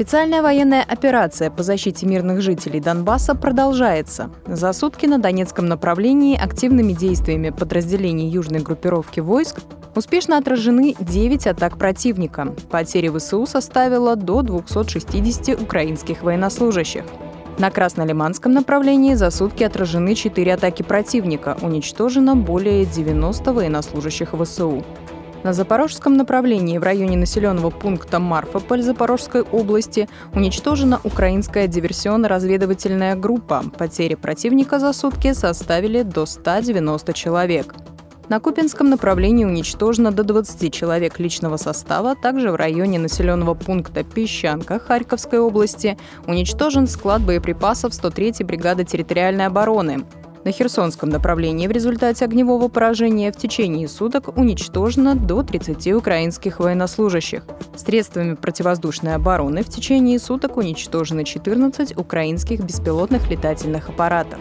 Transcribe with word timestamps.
Специальная 0.00 0.40
военная 0.40 0.82
операция 0.82 1.50
по 1.50 1.62
защите 1.62 2.06
мирных 2.06 2.40
жителей 2.40 2.80
Донбасса 2.80 3.34
продолжается. 3.34 4.30
За 4.46 4.72
сутки 4.72 5.04
на 5.04 5.18
Донецком 5.18 5.66
направлении 5.66 6.42
активными 6.42 6.94
действиями 6.94 7.50
подразделений 7.50 8.26
южной 8.26 8.60
группировки 8.60 9.20
войск 9.20 9.60
успешно 9.94 10.38
отражены 10.38 10.96
9 10.98 11.46
атак 11.48 11.76
противника. 11.76 12.54
Потери 12.70 13.10
ВСУ 13.10 13.44
составило 13.44 14.16
до 14.16 14.40
260 14.40 15.60
украинских 15.60 16.22
военнослужащих. 16.22 17.04
На 17.58 17.70
Краснолиманском 17.70 18.52
направлении 18.52 19.12
за 19.12 19.30
сутки 19.30 19.64
отражены 19.64 20.14
4 20.14 20.54
атаки 20.54 20.82
противника, 20.82 21.58
уничтожено 21.60 22.36
более 22.36 22.86
90 22.86 23.52
военнослужащих 23.52 24.30
ВСУ. 24.32 24.82
На 25.42 25.54
запорожском 25.54 26.18
направлении 26.18 26.76
в 26.76 26.82
районе 26.82 27.16
населенного 27.16 27.70
пункта 27.70 28.18
Марфополь 28.18 28.82
Запорожской 28.82 29.40
области 29.40 30.06
уничтожена 30.34 31.00
украинская 31.02 31.66
диверсионно-разведывательная 31.66 33.16
группа. 33.16 33.64
Потери 33.78 34.16
противника 34.16 34.78
за 34.78 34.92
сутки 34.92 35.32
составили 35.32 36.02
до 36.02 36.26
190 36.26 37.14
человек. 37.14 37.74
На 38.28 38.38
Купинском 38.38 38.90
направлении 38.90 39.46
уничтожено 39.46 40.12
до 40.12 40.24
20 40.24 40.72
человек 40.72 41.18
личного 41.18 41.56
состава. 41.56 42.14
Также 42.14 42.52
в 42.52 42.56
районе 42.56 42.98
населенного 42.98 43.54
пункта 43.54 44.04
Песчанка 44.04 44.78
Харьковской 44.78 45.40
области 45.40 45.96
уничтожен 46.26 46.86
склад 46.86 47.22
боеприпасов 47.22 47.92
103-й 47.92 48.44
бригады 48.44 48.84
территориальной 48.84 49.46
обороны. 49.46 50.04
На 50.42 50.52
Херсонском 50.52 51.10
направлении 51.10 51.66
в 51.66 51.70
результате 51.70 52.24
огневого 52.24 52.68
поражения 52.68 53.30
в 53.30 53.36
течение 53.36 53.86
суток 53.88 54.36
уничтожено 54.38 55.14
до 55.14 55.42
30 55.42 55.92
украинских 55.92 56.60
военнослужащих. 56.60 57.42
Средствами 57.76 58.34
противовоздушной 58.34 59.14
обороны 59.14 59.62
в 59.62 59.68
течение 59.68 60.18
суток 60.18 60.56
уничтожено 60.56 61.24
14 61.24 61.96
украинских 61.98 62.60
беспилотных 62.60 63.30
летательных 63.30 63.90
аппаратов. 63.90 64.38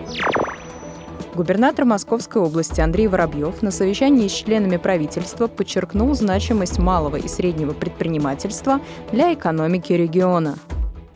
Губернатор 1.36 1.84
Московской 1.84 2.42
области 2.42 2.80
Андрей 2.80 3.08
Воробьев 3.08 3.62
на 3.62 3.72
совещании 3.72 4.30
с 4.30 4.32
членами 4.32 4.78
правительства 4.78 5.48
подчеркнул 5.48 6.14
значимость 6.14 6.80
малого 6.80 7.18
и 7.18 7.28
среднего 7.28 7.74
предпринимательства 7.74 8.80
для 9.12 9.34
экономики 9.34 9.92
региона. 9.92 10.56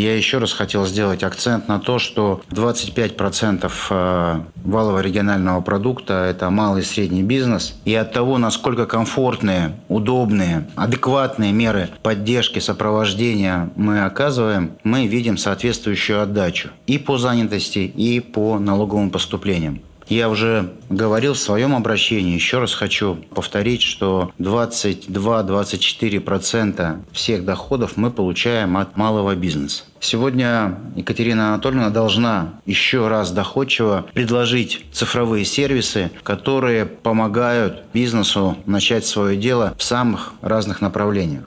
Я 0.04 0.18
еще 0.18 0.40
раз 0.40 0.52
хотел 0.52 0.86
сделать 0.86 1.23
акцент 1.23 1.70
на 1.70 1.80
то, 1.80 1.98
что 1.98 2.42
25% 2.50 3.72
э, 3.90 4.42
валового 4.66 5.00
регионального 5.00 5.62
продукта– 5.62 6.26
это 6.30 6.50
малый 6.50 6.82
и 6.82 6.86
средний 6.86 7.23
бизнес. 7.23 7.73
И 7.86 7.96
от 7.96 8.12
того, 8.12 8.38
насколько 8.38 8.86
комфортные, 8.86 9.78
удобные, 9.88 10.68
адекватные 10.76 11.54
меры 11.54 11.90
поддержки, 12.02 12.59
сопровождения 12.59 13.70
мы 13.78 14.04
оказываем, 14.04 14.74
мы 14.84 15.08
видим 15.08 15.38
соответствующую 15.38 16.22
отдачу 16.22 16.72
и 16.86 16.98
по 16.98 17.18
занятости, 17.18 17.80
и 17.80 18.20
по 18.20 18.59
налоговым 18.59 19.09
поступлениям. 19.09 19.80
Я 20.14 20.30
уже 20.30 20.73
говорил 20.92 21.33
в 21.33 21.39
своем 21.39 21.75
обращении, 21.75 22.36
еще 22.36 22.59
раз 22.59 22.75
хочу 22.75 23.16
повторить, 23.33 23.81
что 23.81 24.31
22-24% 24.38 26.97
всех 27.11 27.45
доходов 27.45 27.97
мы 27.97 28.11
получаем 28.11 28.78
от 28.78 28.95
малого 28.95 29.34
бизнеса. 29.34 29.86
Сегодня 30.00 30.78
Екатерина 30.96 31.56
Анатольевна 31.56 31.90
должна 31.90 32.59
еще 32.68 33.07
раз 33.07 33.31
доходчиво 33.31 34.06
предложить 34.13 34.85
цифровые 34.91 35.46
сервисы, 35.46 36.12
которые 36.22 36.85
помогают 36.85 37.85
бизнесу 37.91 38.56
начать 38.68 39.07
свое 39.07 39.35
дело 39.35 39.74
в 39.80 39.84
самых 39.84 40.34
разных 40.41 40.80
направлениях. 40.80 41.45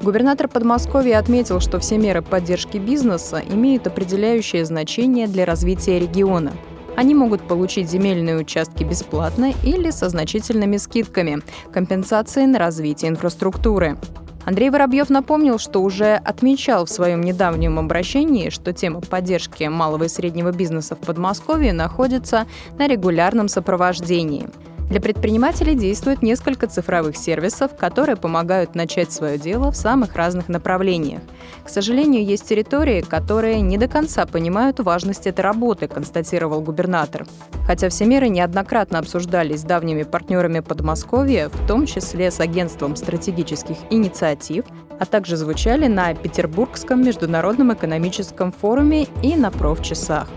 Губернатор 0.00 0.46
Подмосковья 0.46 1.18
отметил, 1.18 1.58
что 1.58 1.80
все 1.80 1.98
меры 1.98 2.22
поддержки 2.22 2.76
бизнеса 2.76 3.42
имеют 3.50 3.88
определяющее 3.88 4.64
значение 4.64 5.26
для 5.26 5.44
развития 5.44 5.98
региона. 5.98 6.52
Они 6.96 7.14
могут 7.14 7.46
получить 7.46 7.90
земельные 7.90 8.36
участки 8.36 8.82
бесплатно 8.82 9.52
или 9.62 9.90
со 9.90 10.08
значительными 10.08 10.78
скидками, 10.78 11.42
компенсации 11.72 12.46
на 12.46 12.58
развитие 12.58 13.10
инфраструктуры. 13.10 13.98
Андрей 14.46 14.70
Воробьев 14.70 15.10
напомнил, 15.10 15.58
что 15.58 15.82
уже 15.82 16.14
отмечал 16.14 16.86
в 16.86 16.90
своем 16.90 17.20
недавнем 17.20 17.78
обращении, 17.78 18.48
что 18.48 18.72
тема 18.72 19.00
поддержки 19.00 19.64
малого 19.64 20.04
и 20.04 20.08
среднего 20.08 20.52
бизнеса 20.52 20.96
в 20.96 21.00
Подмосковье 21.00 21.72
находится 21.72 22.46
на 22.78 22.86
регулярном 22.86 23.48
сопровождении– 23.48 24.48
для 24.88 25.00
предпринимателей 25.00 25.74
действует 25.74 26.22
несколько 26.22 26.68
цифровых 26.68 27.16
сервисов, 27.16 27.76
которые 27.76 28.16
помогают 28.16 28.76
начать 28.76 29.10
свое 29.10 29.36
дело 29.36 29.72
в 29.72 29.76
самых 29.76 30.14
разных 30.14 30.48
направлениях. 30.48 31.22
К 31.64 31.68
сожалению, 31.68 32.24
есть 32.24 32.48
территории, 32.48 33.00
которые 33.00 33.60
не 33.60 33.78
до 33.78 33.88
конца 33.88 34.24
понимают 34.26 34.78
важность 34.78 35.26
этой 35.26 35.40
работы, 35.40 35.88
констатировал 35.88 36.60
губернатор. 36.60 37.26
Хотя 37.66 37.88
все 37.88 38.06
меры 38.06 38.28
неоднократно 38.28 39.00
обсуждались 39.00 39.60
с 39.60 39.64
давними 39.64 40.04
партнерами 40.04 40.60
Подмосковья, 40.60 41.48
в 41.48 41.66
том 41.66 41.86
числе 41.86 42.30
с 42.30 42.38
Агентством 42.38 42.94
стратегических 42.94 43.76
инициатив, 43.90 44.64
а 45.00 45.04
также 45.04 45.36
звучали 45.36 45.88
на 45.88 46.14
Петербургском 46.14 47.04
международном 47.04 47.74
экономическом 47.74 48.52
форуме 48.52 49.08
и 49.22 49.34
на 49.34 49.50
профчасах. 49.50 50.28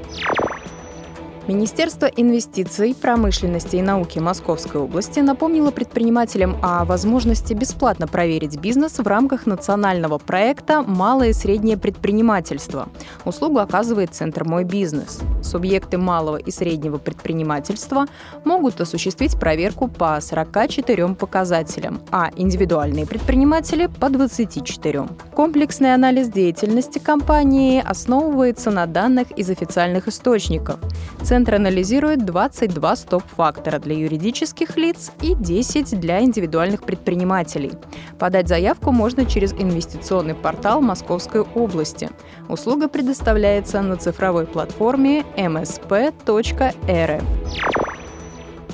Министерство 1.50 2.06
инвестиций, 2.06 2.94
промышленности 2.94 3.78
и 3.78 3.82
науки 3.82 4.20
Московской 4.20 4.82
области 4.82 5.20
напомнило 5.20 5.72
предпринимателям 5.72 6.58
о 6.62 6.86
возможности 6.86 7.56
бесплатно 7.56 8.06
проверить 8.06 8.60
бизнес 8.60 9.00
в 9.00 9.08
рамках 9.08 9.48
национального 9.48 10.20
проекта 10.20 10.84
«Малое 10.84 11.30
и 11.30 11.34
среднее 11.34 11.76
предпринимательство». 11.76 12.90
Услугу 13.26 13.58
оказывает 13.58 14.14
Центр 14.14 14.44
«Мой 14.44 14.64
бизнес». 14.64 15.22
Субъекты 15.42 15.98
малого 15.98 16.38
и 16.38 16.52
среднего 16.52 17.00
предпринимательства 17.00 18.06
могут 18.46 18.80
осуществить 18.80 19.40
проверку 19.40 19.88
по 19.88 20.22
44 20.22 21.16
показателям, 21.16 22.00
а 22.12 22.30
индивидуальные 22.36 23.08
предприниматели– 23.08 23.88
по 24.00 24.10
24. 24.12 25.08
Комплексный 25.34 25.96
анализ 25.96 26.28
деятельности 26.28 27.00
компании 27.00 27.82
основывается 27.84 28.70
на 28.70 28.86
данных 28.86 29.32
из 29.32 29.50
официальных 29.50 30.08
источников. 30.08 30.78
Центр 31.24 31.39
Центр 31.40 31.56
анализирует 31.56 32.26
22 32.26 32.96
стоп-фактора 32.98 33.80
для 33.80 33.96
юридических 33.96 34.76
лиц 34.76 35.14
и 35.22 35.36
10 35.36 35.98
для 35.98 36.20
индивидуальных 36.20 36.84
предпринимателей. 36.84 37.72
Подать 38.20 38.50
заявку 38.50 38.92
можно 38.92 39.26
через 39.26 39.54
инвестиционный 39.54 40.36
портал 40.36 40.82
Московской 40.82 41.40
области. 41.40 42.10
Услуга 42.50 42.90
предоставляется 42.90 43.82
на 43.82 43.96
цифровой 43.96 44.48
платформе 44.48 45.24
msp.rf. 45.38 47.24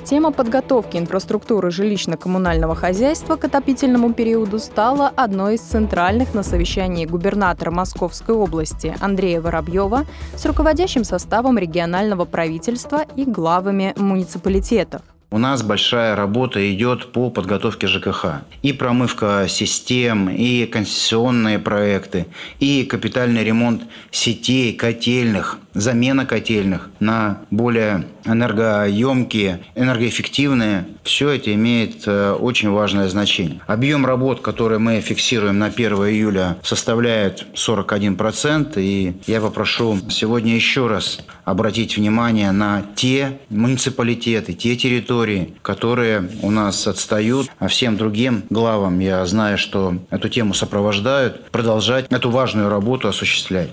Тема 0.05 0.31
подготовки 0.31 0.97
инфраструктуры 0.97 1.71
жилищно-коммунального 1.71 2.75
хозяйства 2.75 3.37
к 3.37 3.45
отопительному 3.45 4.13
периоду 4.13 4.59
стала 4.59 5.07
одной 5.07 5.55
из 5.55 5.61
центральных 5.61 6.35
на 6.35 6.43
совещании 6.43 7.07
губернатора 7.07 7.71
Московской 7.71 8.35
области 8.35 8.95
Андрея 9.01 9.41
Воробьева 9.41 10.05
с 10.35 10.45
руководящим 10.45 11.03
составом 11.03 11.57
регионального 11.57 12.25
правительства 12.25 13.03
и 13.15 13.25
главами 13.25 13.95
муниципалитетов. 13.97 15.01
У 15.31 15.39
нас 15.39 15.63
большая 15.63 16.15
работа 16.15 16.71
идет 16.71 17.11
по 17.11 17.31
подготовке 17.31 17.87
ЖКХ. 17.87 18.43
И 18.61 18.73
промывка 18.73 19.47
систем, 19.49 20.29
и 20.29 20.67
конституционные 20.67 21.57
проекты, 21.57 22.27
и 22.59 22.83
капитальный 22.83 23.43
ремонт 23.43 23.81
сетей, 24.11 24.73
котельных, 24.73 25.57
замена 25.73 26.27
котельных 26.27 26.91
на 26.99 27.41
более 27.49 28.05
энергоемкие, 28.25 29.61
энергоэффективные. 29.75 30.85
Все 31.03 31.29
это 31.29 31.53
имеет 31.53 32.07
э, 32.07 32.31
очень 32.33 32.69
важное 32.69 33.07
значение. 33.07 33.61
Объем 33.67 34.05
работ, 34.05 34.41
который 34.41 34.79
мы 34.79 34.99
фиксируем 35.01 35.59
на 35.59 35.67
1 35.67 35.93
июля, 35.93 36.57
составляет 36.63 37.45
41%. 37.53 38.73
И 38.77 39.13
я 39.27 39.41
попрошу 39.41 39.99
сегодня 40.09 40.55
еще 40.55 40.87
раз 40.87 41.19
обратить 41.43 41.97
внимание 41.97 42.51
на 42.51 42.83
те 42.95 43.39
муниципалитеты, 43.49 44.53
те 44.53 44.75
территории, 44.75 45.53
которые 45.61 46.29
у 46.41 46.51
нас 46.51 46.87
отстают, 46.87 47.47
а 47.59 47.67
всем 47.67 47.97
другим 47.97 48.43
главам, 48.49 48.99
я 48.99 49.25
знаю, 49.25 49.57
что 49.57 49.95
эту 50.09 50.29
тему 50.29 50.53
сопровождают, 50.53 51.49
продолжать 51.51 52.07
эту 52.11 52.29
важную 52.31 52.69
работу 52.69 53.07
осуществлять. 53.07 53.69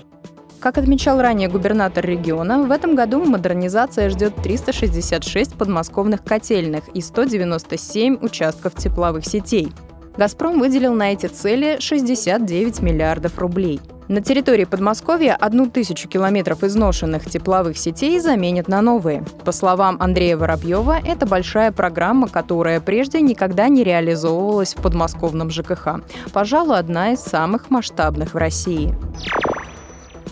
Как 0.63 0.77
отмечал 0.77 1.19
ранее 1.19 1.49
губернатор 1.49 2.05
региона, 2.05 2.63
в 2.63 2.71
этом 2.71 2.95
году 2.95 3.25
модернизация 3.25 4.09
ждет 4.09 4.33
366 4.41 5.55
подмосковных 5.55 6.23
котельных 6.23 6.87
и 6.93 7.01
197 7.01 8.19
участков 8.21 8.73
тепловых 8.75 9.25
сетей. 9.25 9.73
«Газпром» 10.15 10.61
выделил 10.61 10.93
на 10.93 11.11
эти 11.11 11.25
цели 11.25 11.79
69 11.81 12.81
миллиардов 12.81 13.37
рублей. 13.39 13.81
На 14.07 14.21
территории 14.21 14.63
Подмосковья 14.63 15.35
одну 15.35 15.69
тысячу 15.69 16.07
километров 16.07 16.63
изношенных 16.63 17.29
тепловых 17.29 17.77
сетей 17.77 18.17
заменят 18.21 18.69
на 18.69 18.81
новые. 18.81 19.25
По 19.43 19.51
словам 19.51 19.97
Андрея 19.99 20.37
Воробьева, 20.37 20.97
это 21.05 21.25
большая 21.25 21.73
программа, 21.73 22.29
которая 22.29 22.79
прежде 22.79 23.19
никогда 23.19 23.67
не 23.67 23.83
реализовывалась 23.83 24.75
в 24.75 24.81
подмосковном 24.81 25.49
ЖКХ. 25.49 26.01
Пожалуй, 26.31 26.79
одна 26.79 27.11
из 27.11 27.19
самых 27.19 27.69
масштабных 27.69 28.33
в 28.33 28.37
России. 28.37 28.95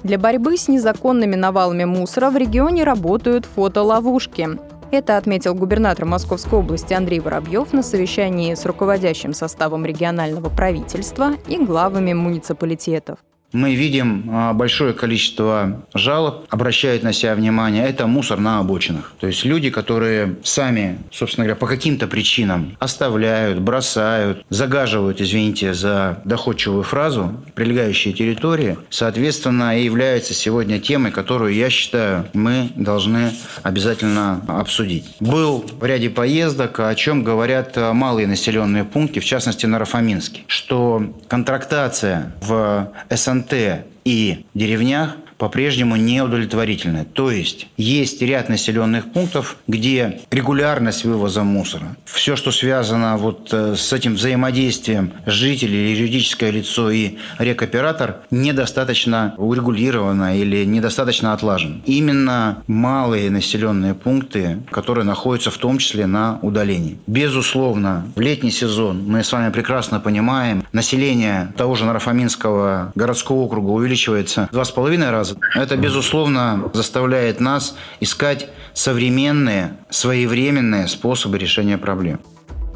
Для 0.03 0.17
борьбы 0.17 0.57
с 0.57 0.67
незаконными 0.67 1.35
навалами 1.35 1.83
мусора 1.83 2.31
в 2.31 2.37
регионе 2.37 2.83
работают 2.83 3.45
фотоловушки. 3.45 4.49
Это 4.91 5.17
отметил 5.17 5.53
губернатор 5.55 6.05
Московской 6.05 6.59
области 6.59 6.93
Андрей 6.93 7.19
Воробьев 7.19 7.71
на 7.71 7.83
совещании 7.83 8.55
с 8.55 8.65
руководящим 8.65 9.33
составом 9.33 9.85
регионального 9.85 10.49
правительства 10.49 11.33
и 11.47 11.57
главами 11.63 12.13
муниципалитетов 12.13 13.19
мы 13.53 13.75
видим 13.75 14.29
а, 14.31 14.53
большое 14.53 14.93
количество 14.93 15.83
жалоб, 15.93 16.45
обращают 16.49 17.03
на 17.03 17.13
себя 17.13 17.35
внимание, 17.35 17.85
это 17.85 18.07
мусор 18.07 18.39
на 18.39 18.59
обочинах. 18.59 19.13
То 19.19 19.27
есть 19.27 19.43
люди, 19.45 19.69
которые 19.69 20.35
сами, 20.43 20.99
собственно 21.11 21.45
говоря, 21.45 21.59
по 21.59 21.67
каким-то 21.67 22.07
причинам 22.07 22.77
оставляют, 22.79 23.59
бросают, 23.59 24.45
загаживают, 24.49 25.21
извините 25.21 25.73
за 25.73 26.21
доходчивую 26.25 26.83
фразу, 26.83 27.35
прилегающие 27.55 28.13
территории, 28.13 28.77
соответственно, 28.89 29.77
и 29.77 29.83
являются 29.83 30.33
сегодня 30.33 30.79
темой, 30.79 31.11
которую, 31.11 31.53
я 31.53 31.69
считаю, 31.69 32.27
мы 32.33 32.69
должны 32.75 33.31
обязательно 33.63 34.41
обсудить. 34.47 35.15
Был 35.19 35.65
в 35.79 35.85
ряде 35.85 36.09
поездок, 36.09 36.79
о 36.79 36.95
чем 36.95 37.23
говорят 37.23 37.75
малые 37.77 38.27
населенные 38.27 38.83
пункты, 38.83 39.19
в 39.19 39.25
частности, 39.25 39.65
на 39.65 39.79
Рафаминске, 39.79 40.41
что 40.47 41.13
контрактация 41.27 42.33
в 42.41 42.91
СНТ 43.09 43.40
СНТ 43.41 43.85
и 44.05 44.45
деревнях 44.53 45.17
по-прежнему 45.41 45.95
неудовлетворительная. 45.95 47.03
То 47.03 47.31
есть 47.31 47.65
есть 47.75 48.21
ряд 48.21 48.47
населенных 48.47 49.11
пунктов, 49.11 49.57
где 49.67 50.19
регулярность 50.29 51.03
вывоза 51.03 51.41
мусора, 51.43 51.97
все, 52.05 52.35
что 52.35 52.51
связано 52.51 53.17
вот 53.17 53.49
э, 53.51 53.73
с 53.75 53.91
этим 53.91 54.13
взаимодействием 54.13 55.13
жителей, 55.25 55.95
юридическое 55.95 56.51
лицо 56.51 56.91
и 56.91 57.17
рекоператор, 57.39 58.17
недостаточно 58.29 59.33
урегулировано 59.39 60.37
или 60.37 60.63
недостаточно 60.63 61.33
отлажено. 61.33 61.77
Именно 61.87 62.61
малые 62.67 63.31
населенные 63.31 63.95
пункты, 63.95 64.59
которые 64.69 65.05
находятся 65.05 65.49
в 65.49 65.57
том 65.57 65.79
числе 65.79 66.05
на 66.05 66.37
удалении. 66.43 66.99
Безусловно, 67.07 68.05
в 68.15 68.19
летний 68.19 68.51
сезон 68.51 69.05
мы 69.07 69.23
с 69.23 69.31
вами 69.31 69.51
прекрасно 69.51 69.99
понимаем, 69.99 70.63
население 70.71 71.51
того 71.57 71.73
же 71.73 71.85
Нарафаминского 71.85 72.91
городского 72.93 73.39
округа 73.39 73.71
увеличивается 73.71 74.47
в 74.51 74.53
два 74.53 74.65
с 74.65 74.69
половиной 74.69 75.09
раза 75.09 75.30
это, 75.55 75.77
безусловно, 75.77 76.69
заставляет 76.73 77.39
нас 77.39 77.75
искать 77.99 78.49
современные, 78.73 79.77
своевременные 79.89 80.87
способы 80.87 81.37
решения 81.37 81.77
проблем. 81.77 82.19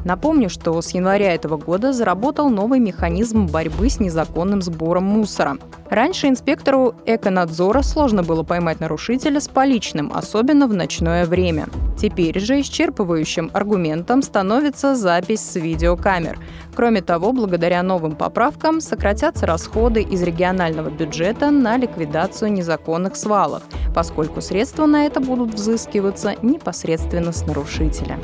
Напомню, 0.05 0.51
что 0.51 0.79
с 0.79 0.91
января 0.91 1.33
этого 1.33 1.57
года 1.57 1.91
заработал 1.91 2.49
новый 2.49 2.79
механизм 2.79 3.47
борьбы 3.47 3.89
с 3.89 3.99
незаконным 3.99 4.61
сбором 4.61 5.03
мусора. 5.05 5.57
Раньше 5.89 6.27
инспектору 6.27 6.93
эконадзора 7.07 7.81
сложно 7.81 8.21
было 8.21 8.43
поймать 8.43 8.79
нарушителя 8.79 9.39
с 9.39 9.47
поличным, 9.47 10.11
особенно 10.13 10.67
в 10.67 10.73
ночное 10.75 11.25
время. 11.25 11.67
Теперь 11.97 12.39
же 12.39 12.59
исчерпывающим 12.59 13.49
аргументом 13.51 14.21
становится 14.21 14.95
запись 14.95 15.41
с 15.41 15.55
видеокамер. 15.55 16.37
Кроме 16.75 17.01
того, 17.01 17.33
благодаря 17.33 17.81
новым 17.81 18.15
поправкам 18.15 18.81
сократятся 18.81 19.47
расходы 19.47 20.03
из 20.03 20.21
регионального 20.21 20.91
бюджета 20.91 21.49
на 21.49 21.77
ликвидацию 21.77 22.51
незаконных 22.51 23.15
свалов, 23.15 23.63
поскольку 23.95 24.41
средства 24.41 24.85
на 24.85 25.07
это 25.07 25.19
будут 25.19 25.55
взыскиваться 25.55 26.35
непосредственно 26.43 27.31
с 27.31 27.47
нарушителя. 27.47 28.19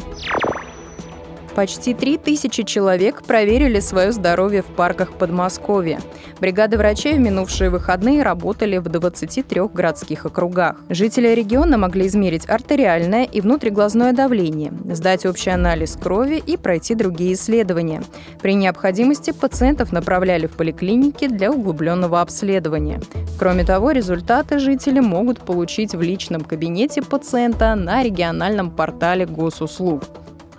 Почти 1.56 1.94
3000 1.94 2.64
человек 2.64 3.24
проверили 3.24 3.82
свое 3.82 4.14
здоровье 4.14 4.62
в 4.62 4.68
парках 4.68 5.14
Подмосковья. 5.14 6.00
Бригады 6.40 6.78
врачей 6.78 7.16
в 7.16 7.20
минувшие 7.20 7.70
выходные 7.70 8.24
работали 8.24 8.78
в 8.78 8.84
23 8.84 9.62
городских 9.74 10.26
округах. 10.26 10.78
Жители 10.90 11.28
региона 11.30 11.78
могли 11.78 12.08
измерить 12.08 12.50
артериальное 12.50 13.26
и 13.26 13.42
внутриглазное 13.42 14.14
давление, 14.14 14.72
сдать 14.86 15.26
общий 15.26 15.50
анализ 15.50 15.98
крови 16.02 16.42
и 16.46 16.56
пройти 16.56 16.96
другие 16.96 17.34
исследования. 17.34 18.02
При 18.42 18.54
необходимости 18.54 19.32
пациентов 19.32 19.92
направляли 19.92 20.48
в 20.48 20.52
поликлиники 20.52 21.28
для 21.28 21.52
углубленного 21.52 22.22
обследования. 22.22 23.02
Кроме 23.38 23.66
того, 23.66 23.92
результаты 23.92 24.58
жители 24.58 25.02
могут 25.02 25.40
получить 25.40 25.94
в 25.96 26.02
личном 26.02 26.44
кабинете 26.44 27.02
пациента 27.02 27.76
на 27.76 28.04
региональном 28.04 28.72
портале 28.72 29.26
госуслуг. 29.26 30.04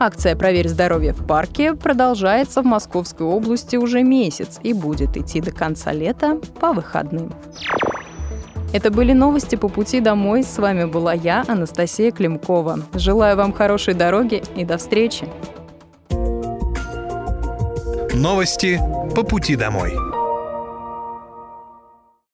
Акция 0.04 0.34
«Проверь 0.34 0.66
здоровье 0.66 1.12
в 1.12 1.25
парке» 1.25 1.75
продолжается 1.75 2.62
в 2.62 2.64
Московской 2.64 3.25
области 3.25 3.76
уже 3.76 4.02
месяц 4.02 4.58
и 4.64 4.72
будет 4.72 5.16
идти 5.16 5.40
до 5.40 5.52
конца 5.52 5.93
лета 5.93 6.40
по 6.58 6.72
выходным. 6.72 7.32
Это 8.72 8.90
были 8.90 9.12
новости 9.12 9.54
по 9.54 9.69
пути 9.69 10.00
домой. 10.00 10.43
С 10.43 10.58
вами 10.58 10.87
была 10.87 11.12
я, 11.12 11.44
Анастасия 11.46 12.10
Климкова. 12.10 12.81
Желаю 12.94 13.37
вам 13.37 13.52
хорошей 13.52 13.94
дороги 13.94 14.43
и 14.56 14.64
до 14.64 14.76
встречи. 14.76 15.28
Новости 18.12 18.81
по 19.14 19.22
пути 19.22 19.55
домой. 19.55 20.12